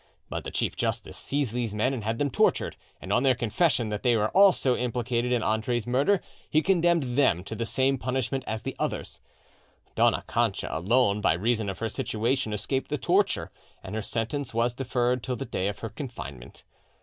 [0.29, 3.89] But the chief justice seized these men and had them tortured; and on their confession
[3.89, 8.43] that they also were implicated in Andre's murder, he condemned them to the same punishment
[8.47, 9.21] as the others.
[9.93, 13.51] Dona Cancha alone, by reason of her situation, escaped the torture,
[13.83, 16.63] and her sentence was deferred till the day of her confinement.